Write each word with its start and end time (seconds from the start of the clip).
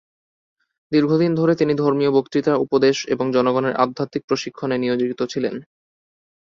দীর্ঘদিন 0.91 1.31
ধরে 1.35 1.53
তিনি 1.55 1.73
ধর্মীয় 1.75 2.11
বক্তৃতা, 2.11 2.53
উপদেশ 2.57 2.97
এবং 3.07 3.25
জনগণের 3.33 3.77
আধ্যাত্মিক 3.83 4.23
প্রশিক্ষণে 4.27 4.75
নিয়োজিত 4.77 5.19
ছিলেন। 5.23 5.55